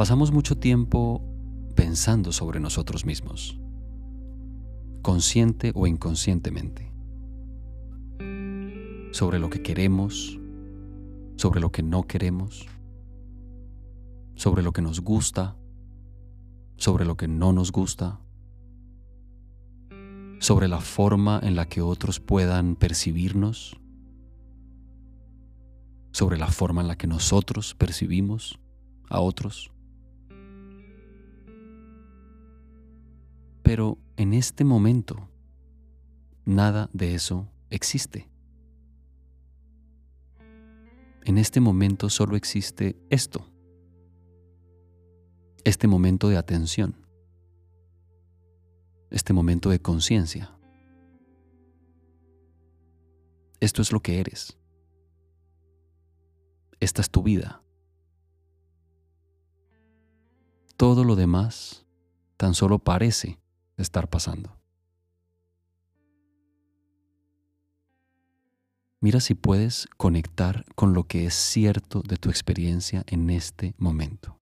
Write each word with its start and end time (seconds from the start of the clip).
Pasamos 0.00 0.32
mucho 0.32 0.56
tiempo 0.56 1.22
pensando 1.74 2.32
sobre 2.32 2.58
nosotros 2.58 3.04
mismos, 3.04 3.60
consciente 5.02 5.72
o 5.74 5.86
inconscientemente, 5.86 6.90
sobre 9.12 9.38
lo 9.38 9.50
que 9.50 9.60
queremos, 9.62 10.40
sobre 11.36 11.60
lo 11.60 11.70
que 11.70 11.82
no 11.82 12.04
queremos, 12.04 12.66
sobre 14.36 14.62
lo 14.62 14.72
que 14.72 14.80
nos 14.80 15.02
gusta, 15.02 15.58
sobre 16.78 17.04
lo 17.04 17.18
que 17.18 17.28
no 17.28 17.52
nos 17.52 17.70
gusta, 17.70 18.20
sobre 20.38 20.68
la 20.68 20.80
forma 20.80 21.40
en 21.42 21.56
la 21.56 21.68
que 21.68 21.82
otros 21.82 22.20
puedan 22.20 22.74
percibirnos, 22.74 23.78
sobre 26.10 26.38
la 26.38 26.46
forma 26.46 26.80
en 26.80 26.88
la 26.88 26.96
que 26.96 27.06
nosotros 27.06 27.74
percibimos 27.74 28.58
a 29.10 29.20
otros. 29.20 29.70
Pero 33.70 33.98
en 34.16 34.34
este 34.34 34.64
momento, 34.64 35.28
nada 36.44 36.90
de 36.92 37.14
eso 37.14 37.48
existe. 37.68 38.28
En 41.24 41.38
este 41.38 41.60
momento 41.60 42.10
solo 42.10 42.34
existe 42.34 42.96
esto, 43.10 43.46
este 45.62 45.86
momento 45.86 46.28
de 46.28 46.36
atención, 46.36 46.96
este 49.12 49.32
momento 49.32 49.70
de 49.70 49.80
conciencia. 49.80 50.50
Esto 53.60 53.82
es 53.82 53.92
lo 53.92 54.00
que 54.00 54.18
eres. 54.18 54.58
Esta 56.80 57.02
es 57.02 57.08
tu 57.08 57.22
vida. 57.22 57.62
Todo 60.76 61.04
lo 61.04 61.14
demás 61.14 61.86
tan 62.36 62.54
solo 62.54 62.80
parece 62.80 63.38
estar 63.82 64.08
pasando. 64.08 64.56
Mira 69.00 69.20
si 69.20 69.34
puedes 69.34 69.88
conectar 69.96 70.64
con 70.74 70.92
lo 70.92 71.04
que 71.04 71.24
es 71.24 71.34
cierto 71.34 72.02
de 72.02 72.16
tu 72.16 72.28
experiencia 72.28 73.02
en 73.06 73.30
este 73.30 73.74
momento. 73.78 74.38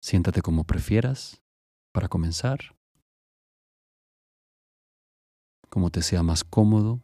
Siéntate 0.00 0.42
como 0.42 0.62
prefieras 0.62 1.42
para 1.92 2.06
comenzar, 2.06 2.76
como 5.68 5.90
te 5.90 6.02
sea 6.02 6.22
más 6.22 6.44
cómodo 6.44 7.02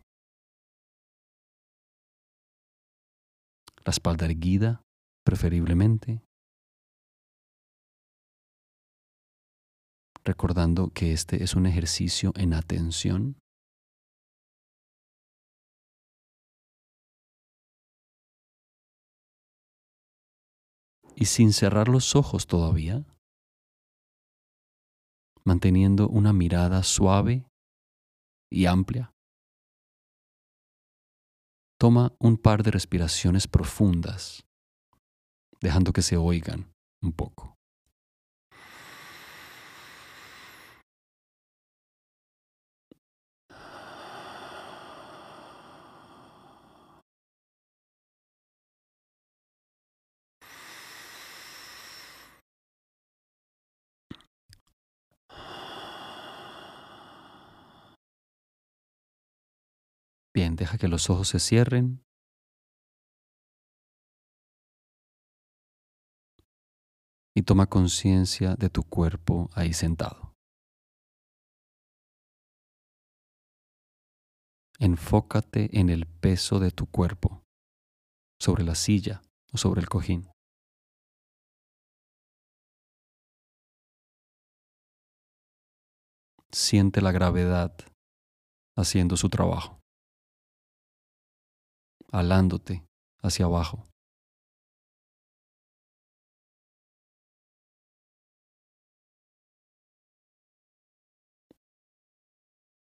la 3.85 3.91
espalda 3.91 4.27
erguida, 4.27 4.85
preferiblemente, 5.25 6.23
recordando 10.25 10.91
que 10.91 11.13
este 11.13 11.43
es 11.43 11.55
un 11.55 11.67
ejercicio 11.67 12.33
en 12.37 12.55
atención. 12.55 13.37
Y 21.15 21.27
sin 21.27 21.53
cerrar 21.53 21.89
los 21.89 22.17
ojos 22.17 22.47
todavía, 22.47 23.05
manteniendo 25.45 26.09
una 26.09 26.33
mirada 26.33 26.83
suave 26.83 27.47
y 28.51 28.67
amplia 28.67 29.13
Toma 31.83 32.15
un 32.21 32.37
par 32.37 32.63
de 32.63 32.71
respiraciones 32.71 33.49
profundas, 33.49 34.45
dejando 35.63 35.93
que 35.93 36.03
se 36.03 36.17
oigan 36.17 36.75
un 37.01 37.13
poco. 37.13 37.57
Bien, 60.35 60.57
deja 60.57 60.79
que 60.79 60.89
los 60.89 61.11
ojos 61.11 61.29
se 61.29 61.39
cierren. 61.39 62.03
Y 67.35 67.43
toma 67.43 67.67
conciencia 67.67 68.55
de 68.57 68.69
tu 68.69 68.83
cuerpo 68.83 69.49
ahí 69.55 69.73
sentado. 69.73 70.35
Enfócate 74.79 75.79
en 75.79 75.89
el 75.89 76.07
peso 76.07 76.59
de 76.59 76.71
tu 76.71 76.87
cuerpo 76.87 77.43
sobre 78.41 78.65
la 78.65 78.75
silla 78.75 79.23
o 79.53 79.59
sobre 79.59 79.81
el 79.81 79.89
cojín. 79.89 80.29
Siente 86.51 87.01
la 87.01 87.13
gravedad 87.13 87.75
haciendo 88.77 89.17
su 89.17 89.31
trabajo 89.31 89.83
alándote 92.13 92.85
hacia 93.23 93.47
abajo. 93.47 93.92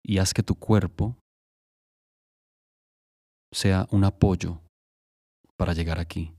Y 0.04 0.18
haz 0.18 0.34
que 0.34 0.44
tu 0.44 0.56
cuerpo 0.56 1.16
sea 3.54 3.88
un 3.92 4.04
apoyo 4.04 4.62
para 5.58 5.74
llegar 5.74 6.00
aquí 6.00 6.34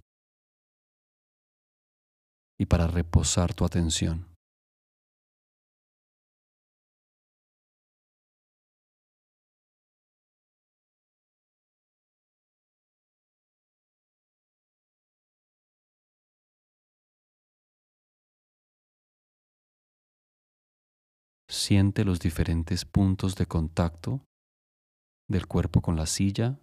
y 2.58 2.66
para 2.66 2.86
reposar 2.86 3.54
tu 3.54 3.64
atención. 3.64 4.31
Siente 21.64 22.04
los 22.04 22.18
diferentes 22.18 22.84
puntos 22.84 23.36
de 23.36 23.46
contacto 23.46 24.26
del 25.30 25.46
cuerpo 25.46 25.80
con 25.80 25.94
la 25.94 26.06
silla 26.06 26.58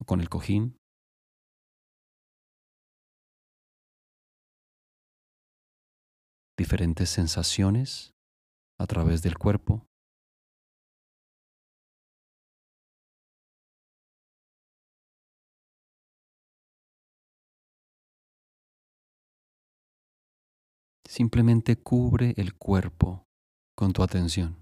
o 0.00 0.04
con 0.04 0.20
el 0.20 0.28
cojín. 0.28 0.76
Diferentes 6.56 7.10
sensaciones 7.10 8.12
a 8.78 8.86
través 8.86 9.22
del 9.22 9.36
cuerpo. 9.36 9.84
Simplemente 21.08 21.74
cubre 21.74 22.34
el 22.36 22.54
cuerpo 22.56 23.26
con 23.80 23.94
tu 23.94 24.02
atención. 24.02 24.59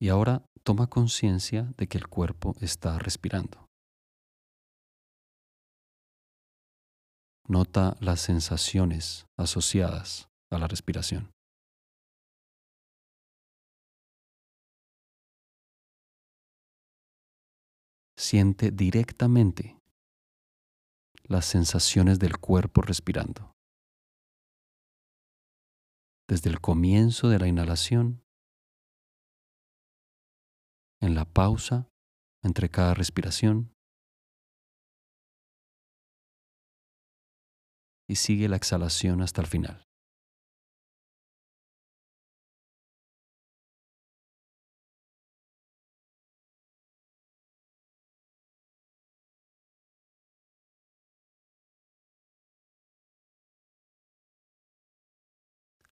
Y 0.00 0.08
ahora 0.08 0.44
toma 0.62 0.88
conciencia 0.88 1.72
de 1.76 1.86
que 1.86 1.98
el 1.98 2.08
cuerpo 2.08 2.54
está 2.60 2.98
respirando. 2.98 3.68
Nota 7.46 7.96
las 8.00 8.20
sensaciones 8.20 9.26
asociadas 9.36 10.30
a 10.50 10.58
la 10.58 10.66
respiración. 10.66 11.30
Siente 18.16 18.70
directamente 18.70 19.78
las 21.24 21.44
sensaciones 21.44 22.18
del 22.18 22.38
cuerpo 22.38 22.80
respirando. 22.80 23.52
Desde 26.26 26.48
el 26.48 26.60
comienzo 26.60 27.28
de 27.28 27.38
la 27.38 27.48
inhalación, 27.48 28.23
en 31.04 31.14
la 31.14 31.26
pausa 31.26 31.90
entre 32.42 32.70
cada 32.70 32.94
respiración 32.94 33.74
y 38.08 38.16
sigue 38.16 38.48
la 38.48 38.56
exhalación 38.56 39.20
hasta 39.20 39.40
el 39.42 39.46
final. 39.46 39.84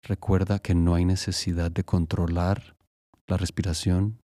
Recuerda 0.02 0.60
que 0.60 0.74
no 0.76 0.94
hay 0.94 1.04
necesidad 1.04 1.70
de 1.72 1.82
controlar 1.82 2.76
la 3.26 3.36
respiración. 3.36 4.20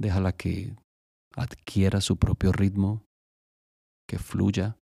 Déjala 0.00 0.32
que 0.32 0.74
adquiera 1.36 2.00
su 2.00 2.16
propio 2.16 2.52
ritmo, 2.52 3.04
que 4.08 4.18
fluya. 4.18 4.79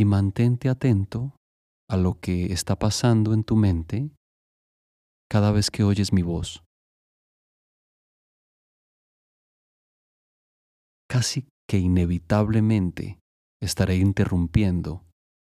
Y 0.00 0.06
mantente 0.06 0.70
atento 0.70 1.36
a 1.86 1.98
lo 1.98 2.20
que 2.20 2.54
está 2.54 2.78
pasando 2.78 3.34
en 3.34 3.44
tu 3.44 3.54
mente 3.54 4.10
cada 5.28 5.52
vez 5.52 5.70
que 5.70 5.84
oyes 5.84 6.14
mi 6.14 6.22
voz. 6.22 6.64
Casi 11.06 11.46
que 11.68 11.76
inevitablemente 11.76 13.20
estaré 13.60 13.96
interrumpiendo 13.96 15.04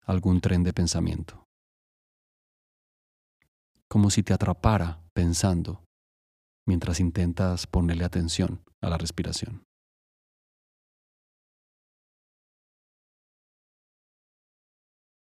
algún 0.05 0.41
tren 0.41 0.65
de 0.65 0.73
pensamiento. 0.73 1.45
Como 3.89 4.11
si 4.11 4.25
te 4.25 4.35
atrapara 4.35 5.05
pensando 5.15 5.85
mientras 6.67 6.99
intentas 6.99 7.69
ponerle 7.69 8.05
atención 8.05 8.65
a 8.81 8.89
la 8.89 8.99
respiración. 8.99 9.63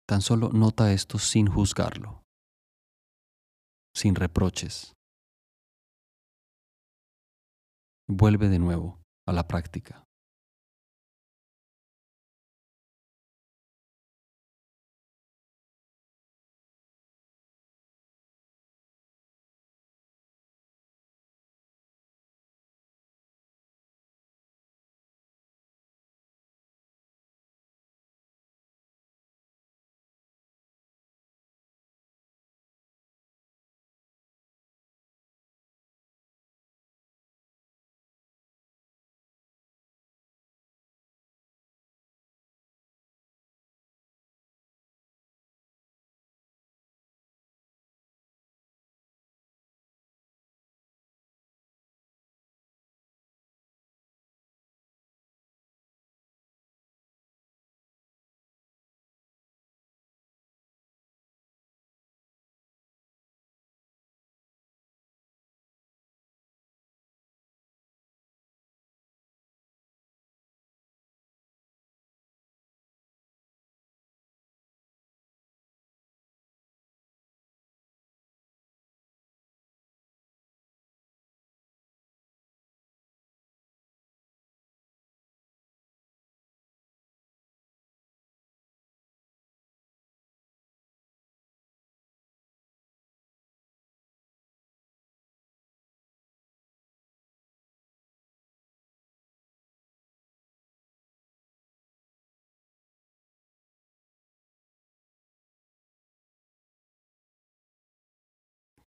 Tan 0.07 0.21
solo 0.21 0.49
nota 0.49 0.91
esto 0.91 1.17
sin 1.17 1.47
juzgarlo, 1.47 2.21
sin 3.95 4.13
reproches. 4.13 4.93
Vuelve 8.07 8.49
de 8.49 8.59
nuevo 8.59 9.01
a 9.27 9.33
la 9.33 9.47
práctica. 9.47 10.03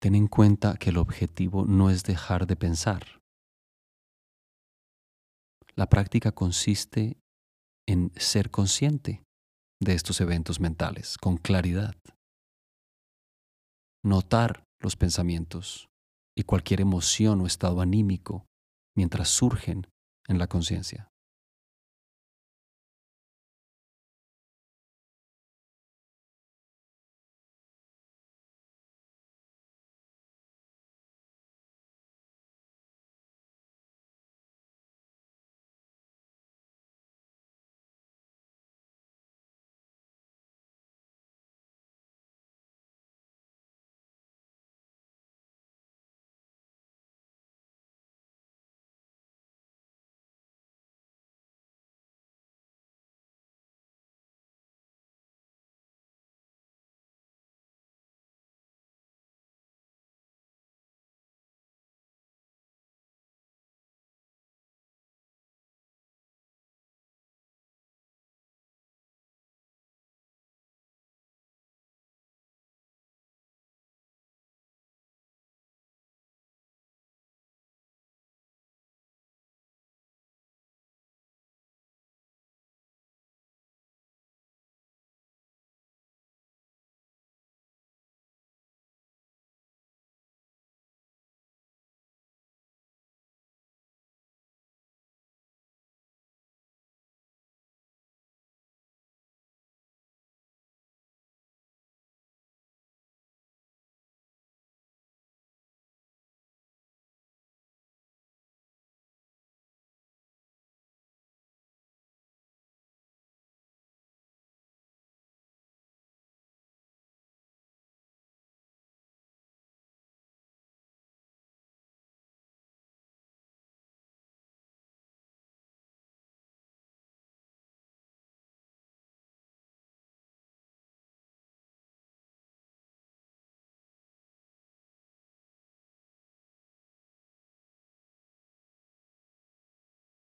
Ten 0.02 0.16
en 0.16 0.26
cuenta 0.26 0.76
que 0.78 0.90
el 0.90 0.97
objetivo 0.97 1.64
no 1.64 1.88
es 1.88 2.02
dejar 2.02 2.49
de 2.49 2.56
pensar. 2.56 3.21
La 5.76 5.88
práctica 5.88 6.32
consiste 6.32 7.16
en 7.87 8.11
ser 8.16 8.50
consciente 8.50 9.23
de 9.80 9.94
estos 9.94 10.21
eventos 10.21 10.59
mentales 10.59 11.16
con 11.18 11.37
claridad. 11.37 11.94
Notar 14.02 14.64
los 14.80 14.97
pensamientos 14.97 15.88
y 16.37 16.42
cualquier 16.42 16.80
emoción 16.80 17.40
o 17.40 17.47
estado 17.47 17.80
anímico 17.80 18.44
mientras 18.97 19.28
surgen 19.28 19.87
en 20.26 20.38
la 20.40 20.49
conciencia. 20.49 21.12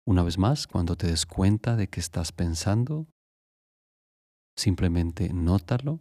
Una 0.08 0.22
vez 0.22 0.38
más, 0.38 0.68
cuando 0.68 0.96
te 0.96 1.08
des 1.08 1.26
cuenta 1.26 1.76
de 1.76 1.88
que 1.88 2.00
estás 2.00 2.32
pensando, 2.32 3.08
simplemente 4.56 5.34
nótalo, 5.34 6.00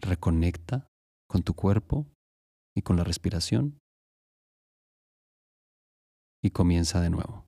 reconecta 0.00 0.88
con 1.28 1.42
tu 1.42 1.54
cuerpo 1.54 2.06
y 2.76 2.82
con 2.82 2.96
la 2.96 3.02
respiración 3.02 3.80
y 6.40 6.50
comienza 6.50 7.00
de 7.00 7.10
nuevo. 7.10 7.45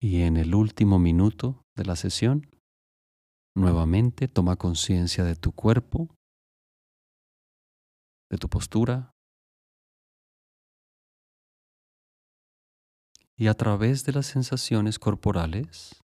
Y 0.00 0.22
en 0.22 0.36
el 0.36 0.54
último 0.54 0.98
minuto 0.98 1.64
de 1.76 1.84
la 1.84 1.96
sesión, 1.96 2.48
nuevamente 3.56 4.28
toma 4.28 4.56
conciencia 4.56 5.24
de 5.24 5.34
tu 5.34 5.52
cuerpo, 5.52 6.14
de 8.30 8.38
tu 8.38 8.48
postura, 8.48 9.10
y 13.36 13.46
a 13.46 13.54
través 13.54 14.04
de 14.04 14.12
las 14.12 14.26
sensaciones 14.26 14.98
corporales, 14.98 16.00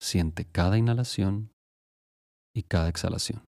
siente 0.00 0.46
cada 0.46 0.78
inhalación 0.78 1.52
y 2.54 2.62
cada 2.62 2.88
exhalación. 2.88 3.44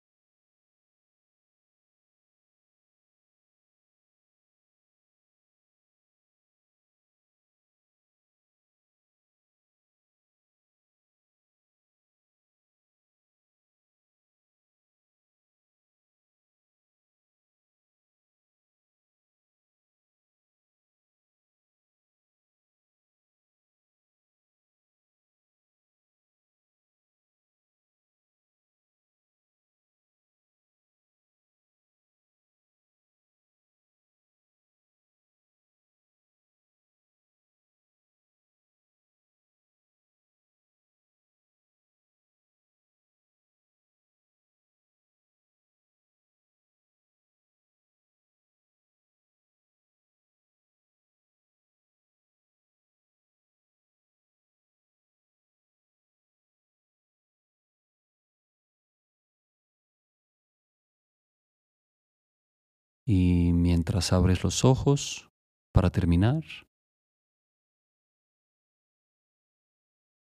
Y 63.07 63.51
mientras 63.53 64.11
abres 64.13 64.43
los 64.43 64.65
ojos, 64.65 65.29
para 65.71 65.91
terminar, 65.91 66.43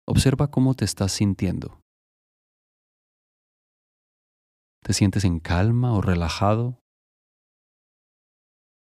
observa 0.08 0.50
cómo 0.50 0.74
te 0.74 0.86
estás 0.86 1.12
sintiendo. 1.12 1.82
¿Te 4.84 4.94
sientes 4.94 5.26
en 5.26 5.40
calma 5.40 5.94
o 5.94 6.02
relajado? 6.02 6.80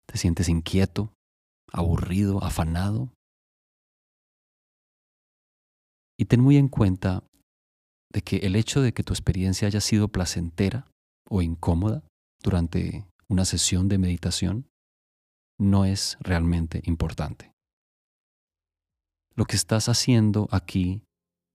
¿Te 0.06 0.18
sientes 0.18 0.48
inquieto, 0.48 1.12
aburrido, 1.72 2.42
afanado? 2.42 3.12
Y 6.18 6.24
ten 6.26 6.40
muy 6.40 6.56
en 6.56 6.68
cuenta 6.68 7.22
de 8.12 8.22
que 8.22 8.38
el 8.38 8.56
hecho 8.56 8.80
de 8.80 8.92
que 8.92 9.02
tu 9.02 9.12
experiencia 9.12 9.68
haya 9.68 9.80
sido 9.80 10.08
placentera 10.08 10.90
o 11.28 11.42
incómoda 11.42 12.02
durante 12.42 13.06
una 13.28 13.44
sesión 13.44 13.88
de 13.88 13.98
meditación 13.98 14.68
no 15.58 15.84
es 15.84 16.16
realmente 16.20 16.82
importante. 16.84 17.52
Lo 19.34 19.44
que 19.44 19.56
estás 19.56 19.88
haciendo 19.88 20.48
aquí 20.50 21.02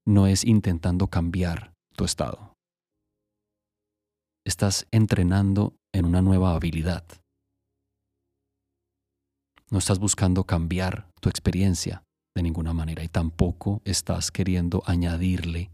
no 0.06 0.28
es 0.28 0.44
intentando 0.44 1.08
cambiar 1.08 1.74
tu 1.96 2.06
estado. 2.06 2.54
Estás 4.46 4.88
entrenando 4.92 5.76
en 5.94 6.06
una 6.06 6.22
nueva 6.22 6.56
habilidad. 6.56 7.06
No 9.70 9.78
estás 9.78 10.00
buscando 10.00 10.44
cambiar 10.44 11.10
tu 11.22 11.30
experiencia 11.30 12.04
de 12.36 12.44
ninguna 12.44 12.74
manera 12.74 13.04
y 13.04 13.08
tampoco 13.08 13.82
estás 13.86 14.32
queriendo 14.32 14.84
añadirle 14.86 15.72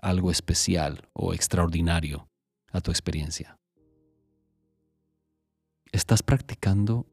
algo 0.00 0.30
especial 0.30 1.08
o 1.12 1.32
extraordinario 1.32 2.28
a 2.70 2.80
tu 2.80 2.90
experiencia 2.90 3.58
estás 5.92 6.22
practicando 6.22 7.06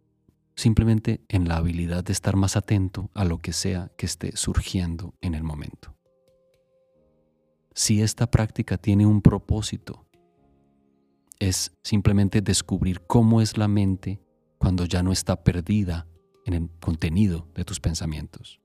simplemente 0.56 1.22
en 1.30 1.48
la 1.48 1.58
habilidad 1.58 2.04
de 2.04 2.14
estar 2.14 2.36
más 2.36 2.58
atento 2.58 3.10
a 3.14 3.24
lo 3.26 3.38
que 3.40 3.54
sea 3.54 3.92
que 3.98 4.06
esté 4.06 4.36
surgiendo 4.36 5.14
en 5.22 5.36
el 5.36 5.44
momento. 5.44 5.96
Si 7.74 8.02
esta 8.02 8.30
práctica 8.30 8.78
tiene 8.78 9.06
un 9.06 9.22
propósito, 9.22 10.06
es 11.40 11.78
simplemente 11.84 12.42
descubrir 12.42 13.02
cómo 13.08 13.42
es 13.42 13.58
la 13.58 13.68
mente 13.68 14.22
cuando 14.58 14.86
ya 14.86 15.02
no 15.02 15.14
está 15.14 15.44
perdida 15.44 16.08
en 16.46 16.54
el 16.54 16.70
contenido 16.82 17.48
de 17.56 17.64
tus 17.64 17.80
pensamientos. 17.80 18.60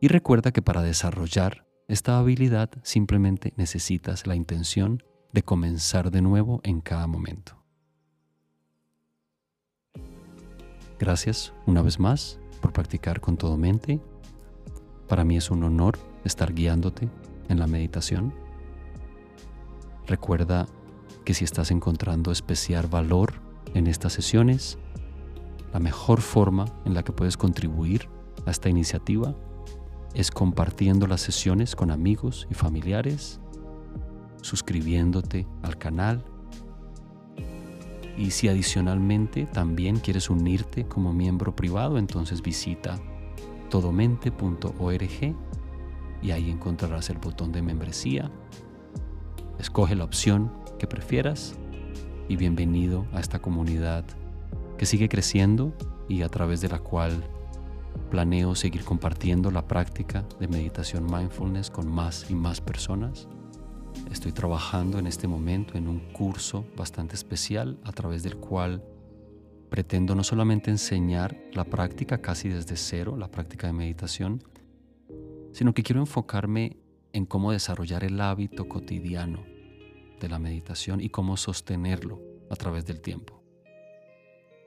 Y 0.00 0.08
recuerda 0.08 0.50
que 0.50 0.62
para 0.62 0.82
desarrollar 0.82 1.68
esta 1.86 2.18
habilidad 2.18 2.70
simplemente 2.82 3.52
necesitas 3.56 4.26
la 4.26 4.34
intención 4.34 5.04
de 5.32 5.44
comenzar 5.44 6.10
de 6.10 6.22
nuevo 6.22 6.60
en 6.64 6.80
cada 6.80 7.06
momento. 7.06 7.61
Gracias 11.02 11.52
una 11.66 11.82
vez 11.82 11.98
más 11.98 12.38
por 12.60 12.72
practicar 12.72 13.20
con 13.20 13.36
todo 13.36 13.56
mente. 13.56 14.00
Para 15.08 15.24
mí 15.24 15.36
es 15.36 15.50
un 15.50 15.64
honor 15.64 15.98
estar 16.22 16.54
guiándote 16.54 17.08
en 17.48 17.58
la 17.58 17.66
meditación. 17.66 18.32
Recuerda 20.06 20.68
que 21.24 21.34
si 21.34 21.42
estás 21.42 21.72
encontrando 21.72 22.30
especial 22.30 22.86
valor 22.86 23.32
en 23.74 23.88
estas 23.88 24.12
sesiones, 24.12 24.78
la 25.72 25.80
mejor 25.80 26.20
forma 26.20 26.66
en 26.84 26.94
la 26.94 27.02
que 27.02 27.10
puedes 27.10 27.36
contribuir 27.36 28.08
a 28.46 28.52
esta 28.52 28.68
iniciativa 28.68 29.34
es 30.14 30.30
compartiendo 30.30 31.08
las 31.08 31.20
sesiones 31.20 31.74
con 31.74 31.90
amigos 31.90 32.46
y 32.48 32.54
familiares, 32.54 33.40
suscribiéndote 34.40 35.48
al 35.64 35.78
canal 35.78 36.24
y 38.16 38.30
si 38.30 38.48
adicionalmente 38.48 39.46
también 39.46 39.98
quieres 39.98 40.30
unirte 40.30 40.84
como 40.84 41.12
miembro 41.12 41.56
privado, 41.56 41.98
entonces 41.98 42.42
visita 42.42 42.98
todomente.org 43.70 45.34
y 46.22 46.30
ahí 46.30 46.50
encontrarás 46.50 47.10
el 47.10 47.18
botón 47.18 47.52
de 47.52 47.62
membresía. 47.62 48.30
Escoge 49.58 49.94
la 49.96 50.04
opción 50.04 50.52
que 50.78 50.86
prefieras 50.86 51.54
y 52.28 52.36
bienvenido 52.36 53.06
a 53.12 53.20
esta 53.20 53.40
comunidad 53.40 54.04
que 54.76 54.86
sigue 54.86 55.08
creciendo 55.08 55.72
y 56.08 56.22
a 56.22 56.28
través 56.28 56.60
de 56.60 56.68
la 56.68 56.78
cual 56.78 57.24
planeo 58.10 58.54
seguir 58.54 58.84
compartiendo 58.84 59.50
la 59.50 59.66
práctica 59.66 60.24
de 60.38 60.48
meditación 60.48 61.06
mindfulness 61.06 61.70
con 61.70 61.90
más 61.90 62.30
y 62.30 62.34
más 62.34 62.60
personas. 62.60 63.28
Estoy 64.12 64.32
trabajando 64.32 64.98
en 64.98 65.06
este 65.06 65.26
momento 65.26 65.78
en 65.78 65.88
un 65.88 66.12
curso 66.12 66.66
bastante 66.76 67.14
especial 67.14 67.80
a 67.82 67.92
través 67.92 68.22
del 68.22 68.36
cual 68.36 68.84
pretendo 69.70 70.14
no 70.14 70.22
solamente 70.22 70.70
enseñar 70.70 71.34
la 71.54 71.64
práctica 71.64 72.20
casi 72.20 72.50
desde 72.50 72.76
cero, 72.76 73.16
la 73.16 73.30
práctica 73.30 73.68
de 73.68 73.72
meditación, 73.72 74.44
sino 75.52 75.72
que 75.72 75.82
quiero 75.82 76.02
enfocarme 76.02 76.76
en 77.14 77.24
cómo 77.24 77.52
desarrollar 77.52 78.04
el 78.04 78.20
hábito 78.20 78.68
cotidiano 78.68 79.46
de 80.20 80.28
la 80.28 80.38
meditación 80.38 81.00
y 81.00 81.08
cómo 81.08 81.38
sostenerlo 81.38 82.20
a 82.50 82.56
través 82.56 82.84
del 82.84 83.00
tiempo. 83.00 83.42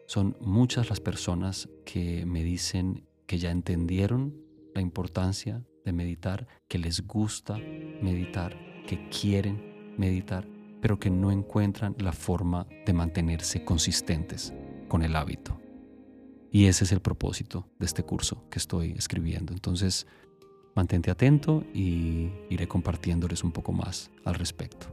Son 0.07 0.35
muchas 0.41 0.89
las 0.89 0.99
personas 0.99 1.69
que 1.85 2.25
me 2.25 2.43
dicen 2.43 3.07
que 3.27 3.37
ya 3.37 3.51
entendieron 3.51 4.35
la 4.73 4.81
importancia 4.81 5.63
de 5.85 5.93
meditar, 5.93 6.47
que 6.67 6.79
les 6.79 7.05
gusta 7.05 7.59
meditar 8.01 8.74
que 8.85 9.09
quieren 9.09 9.95
meditar, 9.97 10.47
pero 10.81 10.99
que 10.99 11.09
no 11.09 11.31
encuentran 11.31 11.95
la 11.99 12.11
forma 12.11 12.67
de 12.85 12.93
mantenerse 12.93 13.63
consistentes 13.63 14.53
con 14.87 15.03
el 15.03 15.15
hábito. 15.15 15.59
Y 16.51 16.65
ese 16.65 16.85
es 16.85 16.91
el 16.91 17.01
propósito 17.01 17.67
de 17.79 17.85
este 17.85 18.03
curso 18.03 18.47
que 18.49 18.59
estoy 18.59 18.91
escribiendo. 18.91 19.51
Entonces, 19.51 20.07
mantente 20.75 21.11
atento 21.11 21.63
y 21.73 22.31
iré 22.49 22.67
compartiéndoles 22.67 23.43
un 23.43 23.51
poco 23.51 23.73
más 23.73 24.11
al 24.23 24.35
respecto. 24.35 24.87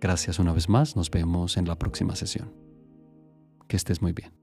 Gracias 0.00 0.38
una 0.38 0.52
vez 0.52 0.68
más, 0.68 0.96
nos 0.96 1.10
vemos 1.10 1.56
en 1.56 1.66
la 1.66 1.78
próxima 1.78 2.14
sesión. 2.14 2.52
Que 3.68 3.76
estés 3.76 4.00
muy 4.00 4.12
bien. 4.12 4.37